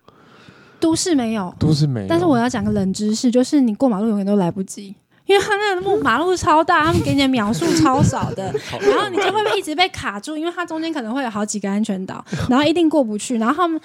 [0.79, 2.07] 都市没有，都市没有。
[2.09, 4.95] 但是我要讲个冷知识，就是你过马路永远都来不及。
[5.33, 8.53] 因为他那个路马路超大，他们给你的描述超少的，
[8.83, 13.39] 然后你就会一直被卡住，因为它中间可能会有好几个安全岛，然后一定过不去。
[13.39, 13.81] 然后他们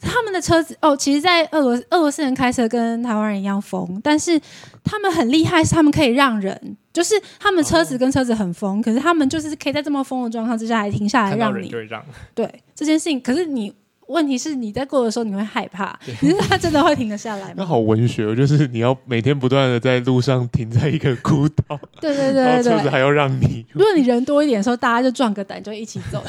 [0.00, 4.40] 他们的车子哦，其实，在俄罗俄罗斯人开车跟台湾人一样疯，但是
[4.82, 11.68] 他们很厉害，是他们可以让人，就是他们车子跟车子很疯，可是他们就是可以在这么疯的状况之下还停下来让你。
[11.90, 12.02] 让
[12.34, 13.70] 对这件事情，可是你
[14.08, 17.66] 问题是你在过的时候你会害怕，可是它真的会停得下来吗 那？
[17.66, 22.42] 好文学哦，就是你要每天不断的在路上停在一个孤岛， 对对对对对。
[22.44, 26.22] 然后车子还要让你 如果你人多一点的时候，大家就壮个胆，就一起走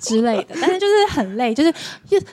[0.00, 0.54] 之类的。
[0.60, 1.72] 但是就是很累，就是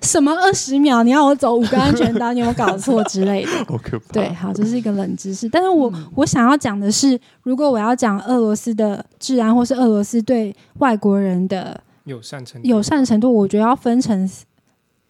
[0.01, 3.51] 什么二十秒你要我走五个安全岛，你有没有搞错之类的？
[3.67, 4.05] 好可怕。
[4.13, 5.49] 对，好，这是一个冷知识。
[5.49, 14.29] 但是我、我想要讲的是，如果我要讲俄罗斯的治安，或是俄罗斯对外国人的友善程度友善程度，我觉得要分成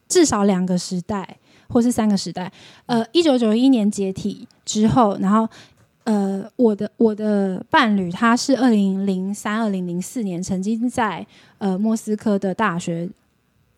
[0.08, 1.38] 至少两个时代，
[1.68, 2.52] 或是三个时代。
[2.86, 5.48] 呃，一九九一年解体之后，然后
[6.04, 11.26] 呃，我的我的伴侣他是二零零三、二零零四年曾经在
[11.58, 13.10] 呃莫斯科的大学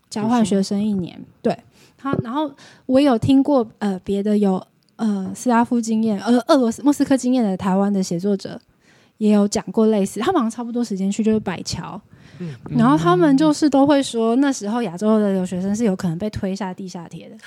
[0.10, 1.58] 交换学生一年，对
[1.98, 2.52] 他，然后
[2.86, 4.64] 我有听过呃别的有
[4.98, 8.62] 呃斯拉夫经验，呃俄罗斯莫斯科经验的台湾的写作者
[9.18, 12.00] 也有讲过类似，他们好像差不多时间去就是百桥。
[12.40, 12.54] 嗯。
[12.70, 17.38] 然后他们就是都会说，那时候亚洲的留学生是有可能被推下地下铁的，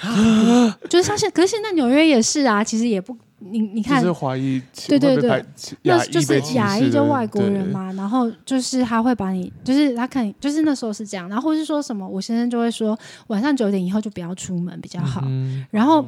[0.89, 5.45] 就是像现，可是现在纽约也是啊，其实也不，你你看就是，华裔对对对。
[5.83, 16.05] 那就是亚裔就外国人嘛，然后就是他会把你，就是他看，就是那时候是这样，然后或是说什么，我先生就会说晚上九点以后就不要出门比较好，嗯然后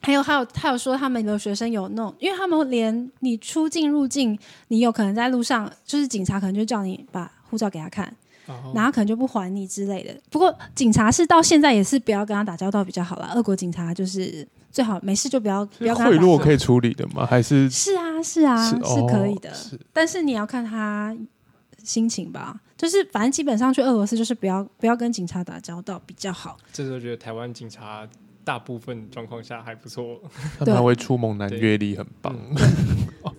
[0.00, 4.38] 还有还有他有说他们留学生有那种，因为他们连你出境入境，
[4.68, 8.12] 你有可能在路上，就是警察可能就叫你把护照给他看，
[8.74, 10.14] 然后可能就不还你之类的。
[10.30, 13.32] 不过警察是到现在也是不要跟他打交道比较好啦。
[13.34, 16.18] 俄国警察就是最好没事就不要不要贿。
[16.18, 17.24] 赂可以处理的吗？
[17.24, 21.16] 还是是啊是啊是哦可以的，是但是你要看他
[21.82, 22.60] 心情吧。
[22.76, 26.56] 就是反正基本上去俄罗斯就是不要不要跟警察打交道比较好。
[26.72, 28.06] 这时候觉得台湾警察
[28.42, 30.20] 大部分状况下还不错，
[30.58, 32.36] 他对们还会出猛男对阅历很棒。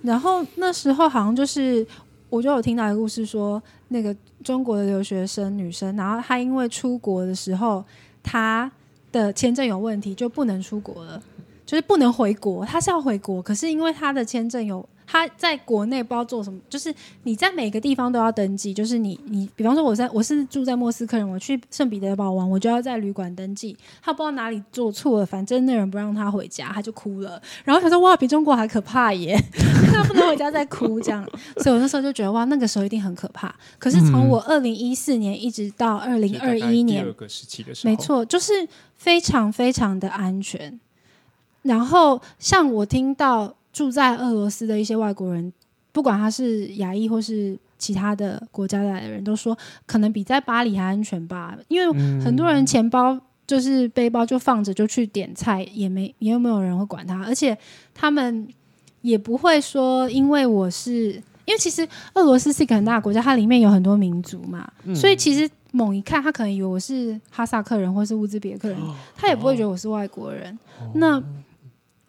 [0.01, 1.85] 然后那时候好像就是，
[2.29, 7.83] 我就有听到一个故事说，那个中国的留学生女生，然后她因为出国的时候，
[8.23, 8.71] 她
[9.11, 11.21] 的签证有问题，就不能出国了，
[11.65, 12.65] 就是不能回国。
[12.65, 14.87] 她是要回国，可是因为她的签证有。
[15.07, 16.93] 她在国内不知道做什么，就是
[17.23, 23.75] 你在每个地方都要登记，就是你你，比方说我在我是住在莫斯科人，我去圣彼得堡玩，我就要在旅馆登记。
[24.01, 27.41] 他不知道哪里做错了，反正那人不让他回家，他就哭了。
[27.63, 29.35] 然后他说：“哇，比中国还可怕耶！”
[29.93, 31.23] 他不能回家再哭这样，
[31.57, 33.53] 所以我那时候就觉得哇，那个时候一定很可怕。
[33.79, 40.79] 可是从我二零一四年一直到二零二一年第二，个时期的时候，没，错，就是非常非常的安全。
[41.61, 45.51] 然后像我听到住在俄罗斯的一些外国人，
[45.91, 49.55] 不管他是亚裔或是其他的国家来的人，都说
[49.85, 52.21] 可能比在巴黎还安全吧，因为嗯。
[52.21, 57.55] 很多人钱包就是背包就放着就去点菜，也没也没有人会管他，而且
[57.93, 58.47] 他们
[59.01, 68.77] 也不会说因为我是因为其实俄罗斯是一个很大的国家，它里面有很多民族嘛，嗯所以其实猛一看他可能以为我是哈萨克人或是乌兹别克人，
[69.17, 70.57] 他也不会觉得我是外国人。
[70.93, 71.21] 那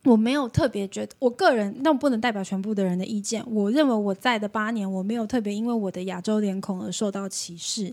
[0.06, 3.44] 我没有特别觉得，我个人那我不能代表全部的人的意见。
[3.52, 7.92] 我认为我在的八年，我没有特别因为我的亚洲脸孔而受到歧视，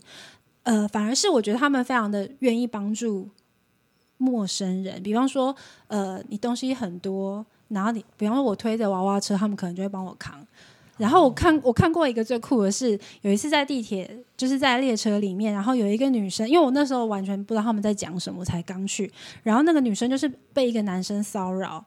[0.61, 3.28] 呃，反而是我觉得他们非常的愿意帮助
[4.18, 5.01] 陌生人。
[5.01, 5.55] 比方说，
[5.88, 10.45] 呃，你东西很多，然后你，比方说我推着娃娃车，他们可能就会帮我扛。
[10.97, 19.11] 然后我看我看过一个最酷的是，有一次在地铁，就是在列车里面，然后有一个女生，因为我那时候完全不知道他们在讲什么，才刚去，
[19.41, 21.84] 然后那个女生就是被一个男生骚扰，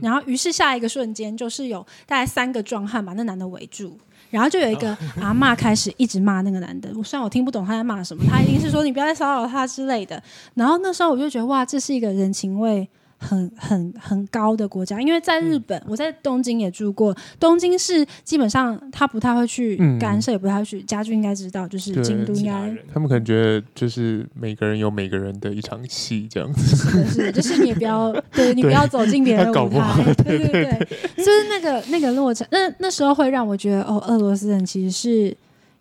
[0.00, 3.98] 然后于是下一个瞬间就是有大概三个壮汉把那男的围住。
[4.30, 10.22] 然后就有一个 阿妈开始一直骂那个男的，我虽然我听不懂他在骂什么，他一定是说你不要再骚扰他之类的。
[10.52, 12.86] 然后那时候我就觉得哇，这是一个人情味
[13.18, 19.98] 很很很高的国家，因为在日本，我在东京也住过，东京是基本上他不太会去嗯。
[19.98, 26.76] 干涉，也不太会去，家具应该知道，就是京都应该他们可能觉得就是每个人有每个人的一场戏这样子。
[26.76, 35.36] 是的，是的，就是你也不要， 对你不要走进别人的舞台，对对对， 就是那个那个落差，那那时候会让我觉得，哦，俄罗斯人其实是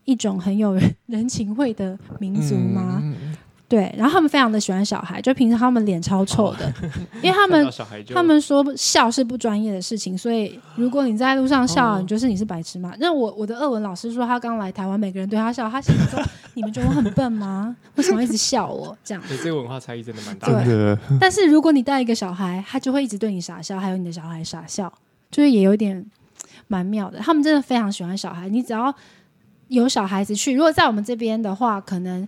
[0.06, 3.00] 一种很有人人情味的民族吗？
[3.04, 3.27] 嗯
[3.70, 6.74] 对，然后他们非常的喜欢小孩，就平常他们脸超臭的，
[7.22, 7.70] 因为他们
[8.14, 12.94] 他们说笑是不专业的事情，所以如果你在路上笑，哦你就是你是白痴嘛。
[12.98, 16.18] 那我我的俄文老师说，他刚来台湾，每个人对他笑，他心里说：
[16.54, 17.76] 你们觉得我很笨吗？
[17.96, 19.22] 为什么一直笑我这样？
[19.28, 20.64] 对这个文化差异真的蛮大的。
[20.64, 24.92] 真的， 但是如果你带一个小孩，他就会一直对你傻笑，还有你的小孩傻笑，
[25.30, 26.06] 就是也有点
[26.68, 27.20] 蛮妙的。
[27.20, 28.96] 他们真的非常喜欢小孩，你只要
[29.68, 32.26] 有小孩子去，如果在我们这边的话，可能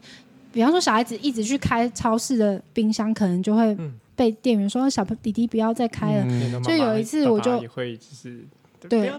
[0.52, 3.94] 比方说小孩子一直去开超市的冰箱，可能就会嗯。
[4.16, 6.62] 被店员说小弟弟不要再开了。
[6.62, 8.46] 就有一次我就爸爸会就是
[8.90, 9.10] 对。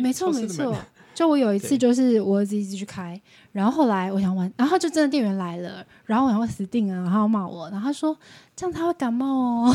[0.00, 0.76] 没错没错。
[1.12, 8.16] 就我有一次就是我儿子一直去开，然后后来我想玩，然后就真的店员来了，然后我想说死定了，然后要骂我，然后他说
[8.54, 9.74] 这样他会感冒哦，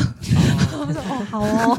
[0.80, 1.78] 我说哦好哦，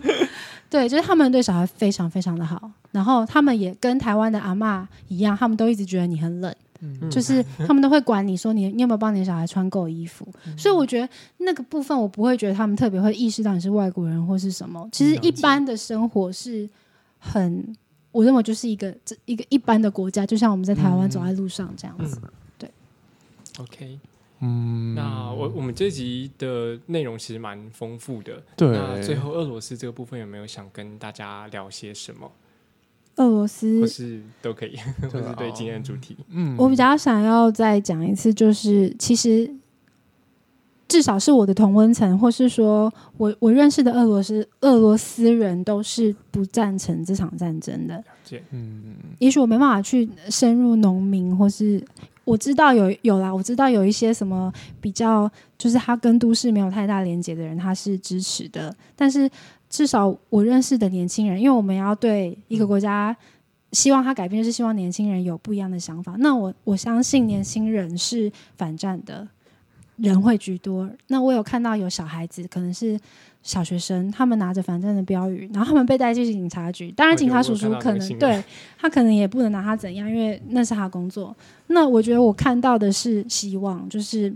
[0.70, 6.54] 对，就是他们对小孩非常非常的好，然后他们也跟台湾的阿嬷一样，他们都一直觉得你很冷。
[7.00, 7.10] 嗯。
[7.10, 10.56] 就是他们都会管你说你你有没有帮你的小孩穿够衣服，嗯。
[10.58, 11.08] 所以我觉得
[11.38, 14.88] 那个部分我不会觉得他们特别会意识到你是外国人或是什么。
[14.92, 16.68] 其实一般的生活是
[17.18, 17.76] 很，
[18.12, 21.10] 我认为就是一个这一个一般的国家，就像我们在台湾嗯。
[21.10, 22.20] 走在路上这样子。
[22.58, 22.70] 对
[23.58, 23.98] ，OK。
[24.40, 28.42] 嗯，那我我们这集的内容其实蛮丰富的。
[28.56, 28.68] 对。
[28.68, 32.30] 那最后俄罗斯这个部分有没有想跟大家聊些什么，
[33.16, 34.76] 俄罗斯或是都可以，
[35.10, 36.16] 或 是对今天的主题？
[36.30, 39.50] 嗯我比较想要再讲一次，就是其实
[40.86, 47.94] 至少是我的同温层，或是说我我认识的俄罗斯俄罗斯人都是不赞成这场战争的。
[47.96, 51.82] 了解，嗯也许我没办法去深入农民，或是
[52.24, 58.74] 我知道有有啦，我知道有一些什么比较，就是他跟都市没有太大连接的人，他是支持的。
[58.96, 59.28] 但是
[59.74, 63.16] 至少我认识的年轻人，因为我们要对一个国家
[63.72, 66.14] 希望他改变，就是希望年轻人有不一样的想法。
[66.18, 69.26] 那我我相信年轻人是反战的
[69.96, 70.88] 人会居多。
[71.08, 72.98] 那我有看到有小孩子，可能是。
[73.44, 76.90] 小学生他们拿着反战的标语，然后他们被带去警察局。
[76.92, 78.42] 当然，警察叔叔可能对
[78.78, 81.36] 他可能也不能拿他怎样，因为那是他工作。
[81.66, 84.34] 那我觉得我看到的是希望，就是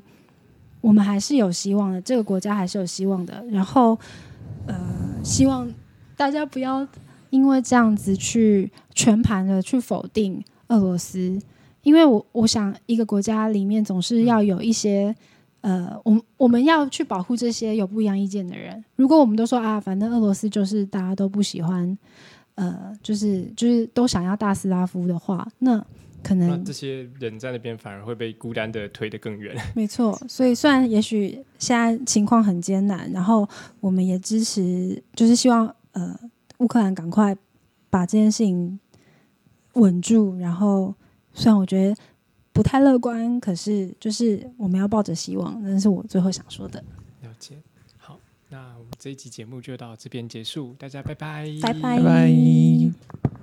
[0.83, 3.43] 我们还是有希望的，这个国家还是有希望的。
[3.51, 3.99] 然后，
[4.67, 4.77] 呃，
[5.29, 5.71] 希望
[6.17, 6.89] 大家不要
[7.29, 11.39] 因为这样子去全盘的去否定俄罗斯，
[11.83, 15.15] 因为我我想一个国家里面总是要有一些。
[15.61, 18.83] 呃，我我们要去保护这些有不一样意见的人。
[18.95, 21.99] 如果我们都说啊，反正俄罗斯就是大家都不喜欢，
[22.55, 25.85] 呃，就是就是都想要大斯拉夫的话，那
[26.23, 29.57] 可能那这些人在那边反而会被孤单的推得更远。
[29.75, 30.13] 没错。
[30.29, 33.49] 所以虽然也许现在情况很艰难，然后
[33.81, 36.19] 我们也支持，就是希望呃
[36.59, 37.37] 乌克兰赶快
[37.89, 38.79] 把这件事情
[39.75, 40.37] 稳住。
[40.39, 40.95] 然后
[41.33, 41.97] 虽然我觉得
[42.53, 46.83] 不太乐观，可是就是我们要抱着希望，那是我最后想说的。
[47.23, 47.55] 了解。
[47.97, 53.38] 好，那我们这一集节目就到这边结束，大家拜拜，拜拜拜拜。